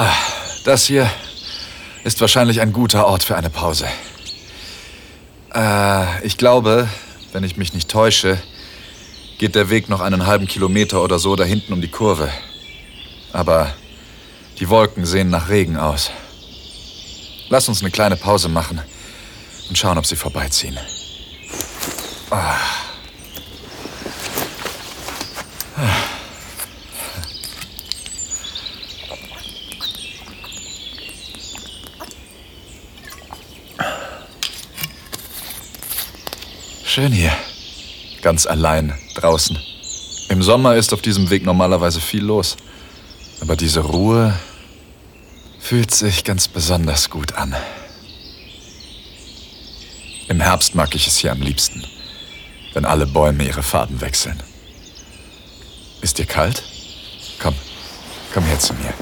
[0.00, 0.14] Ah,
[0.62, 1.10] das hier
[2.04, 3.88] ist wahrscheinlich ein guter Ort für eine Pause.
[5.52, 6.88] Äh, ich glaube,
[7.32, 8.38] wenn ich mich nicht täusche,
[9.38, 12.30] geht der Weg noch einen halben Kilometer oder so da hinten um die Kurve.
[13.32, 13.74] Aber
[14.60, 16.12] die Wolken sehen nach Regen aus.
[17.48, 18.80] Lass uns eine kleine Pause machen
[19.68, 20.78] und schauen, ob sie vorbeiziehen.
[22.30, 22.54] Ah.
[36.98, 37.32] Schön hier.
[38.22, 39.56] Ganz allein draußen.
[40.30, 42.56] Im Sommer ist auf diesem Weg normalerweise viel los.
[43.40, 44.36] Aber diese Ruhe
[45.60, 47.54] fühlt sich ganz besonders gut an.
[50.26, 51.84] Im Herbst mag ich es hier am liebsten,
[52.72, 54.42] wenn alle Bäume ihre Farben wechseln.
[56.00, 56.64] Ist dir kalt?
[57.38, 57.54] Komm,
[58.34, 58.92] komm her zu mir.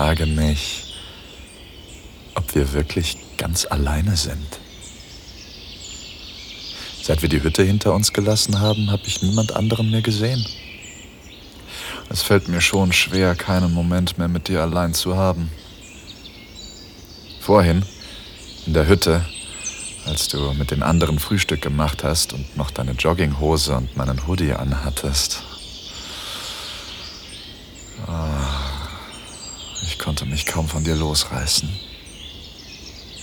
[0.00, 0.94] Frage mich,
[2.34, 4.58] ob wir wirklich ganz alleine sind.
[7.02, 10.42] Seit wir die Hütte hinter uns gelassen haben, habe ich niemand anderen mehr gesehen.
[12.08, 15.50] Es fällt mir schon schwer, keinen Moment mehr mit dir allein zu haben.
[17.42, 17.84] Vorhin,
[18.64, 19.22] in der Hütte,
[20.06, 24.54] als du mit den anderen Frühstück gemacht hast und noch deine Jogginghose und meinen Hoodie
[24.54, 25.42] anhattest.
[28.06, 28.70] Ah,
[29.90, 31.68] ich konnte mich kaum von dir losreißen.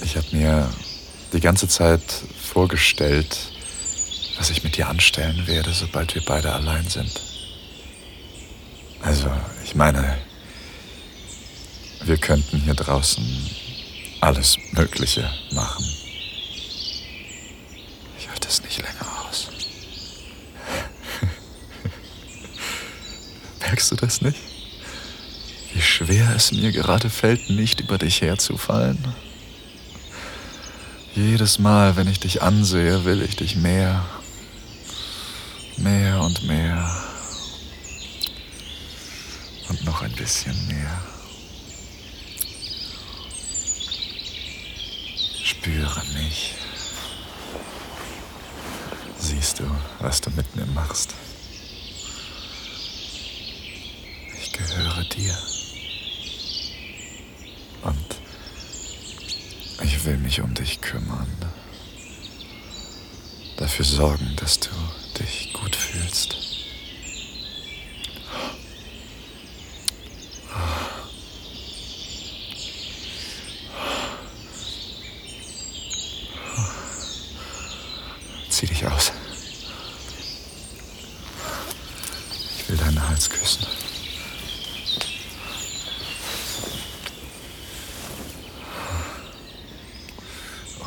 [0.03, 0.69] Ich habe mir
[1.31, 2.01] die ganze Zeit
[2.43, 3.37] vorgestellt,
[4.37, 7.21] was ich mit dir anstellen werde, sobald wir beide allein sind.
[9.01, 9.31] Also,
[9.63, 10.17] ich meine,
[12.03, 13.23] wir könnten hier draußen
[14.19, 15.85] alles Mögliche machen.
[18.19, 19.47] Ich halte es nicht länger aus.
[23.61, 24.46] Merkst du das nicht?
[25.97, 29.03] Schwer es mir gerade fällt, nicht über dich herzufallen?
[31.15, 34.05] Jedes Mal, wenn ich dich ansehe, will ich dich mehr
[35.77, 36.89] Mehr und mehr.
[39.69, 41.01] Und noch ein bisschen mehr.
[45.43, 46.55] Spüre mich.
[49.19, 49.63] Siehst du,
[49.99, 51.13] was du mit mir machst?
[54.41, 55.37] Ich gehöre dir.
[57.83, 58.15] Und
[59.97, 61.27] ich will mich um dich kümmern.
[63.57, 64.69] Dafür sorgen, dass du
[65.19, 66.37] dich gut fühlst.
[78.49, 79.11] Zieh dich aus.
[82.59, 83.65] Ich will deinen Hals küssen.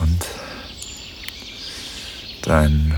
[0.00, 0.26] Und
[2.42, 2.94] dein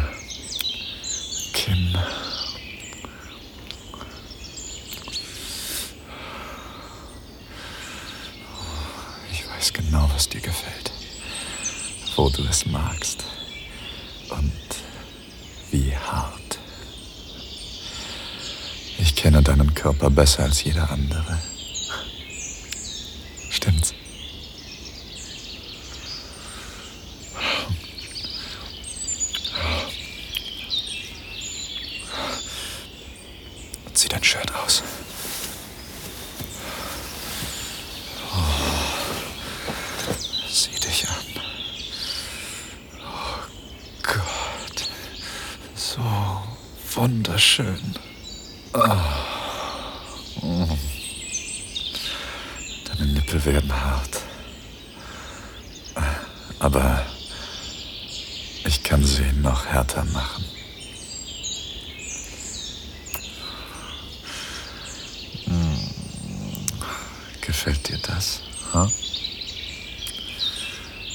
[12.52, 13.24] es magst.
[14.28, 14.52] Und
[15.70, 16.58] wie hart.
[18.98, 21.38] Ich kenne deinen Körper besser als jeder andere.
[23.50, 23.94] Stimmt's?
[33.94, 34.82] Zieh dein Shirt aus.
[47.02, 47.94] wunderschön.
[48.72, 48.80] Oh.
[52.86, 54.20] Deine Nippel werden hart.
[56.58, 57.04] Aber
[58.64, 60.44] ich kann sie noch härter machen.
[67.42, 68.40] Gefällt dir das?
[68.72, 68.88] Huh?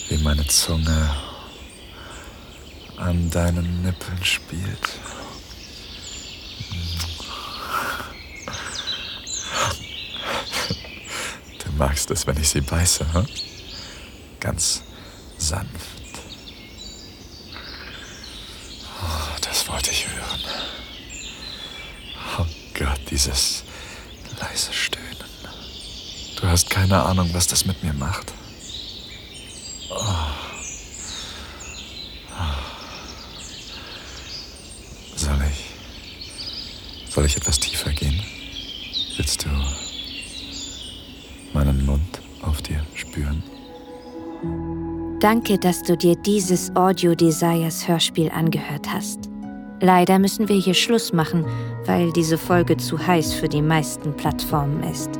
[0.10, 1.16] Wie meine Zunge
[2.98, 5.00] an deinen Nippeln spielt.
[11.78, 13.26] magst es, wenn ich sie beiße, hm?
[14.40, 14.82] Ganz
[15.38, 15.70] sanft.
[19.02, 20.42] Oh, das wollte ich hören.
[22.40, 23.64] Oh Gott, dieses
[24.40, 24.87] leise Stöhnen
[26.58, 28.34] hast keine Ahnung, was das mit mir macht.
[29.92, 29.96] Oh.
[32.32, 32.58] Oh.
[35.16, 37.12] Soll ich.
[37.14, 38.20] Soll ich etwas tiefer gehen?
[39.18, 39.50] Willst du
[41.54, 43.44] meinen Mund auf dir spüren?
[45.20, 49.30] Danke, dass du dir dieses Audio Desires Hörspiel angehört hast.
[49.80, 51.46] Leider müssen wir hier Schluss machen,
[51.86, 55.20] weil diese Folge zu heiß für die meisten Plattformen ist.